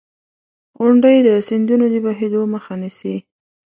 [0.79, 3.15] •غونډۍ د سیندونو د بهېدو مخه نیسي.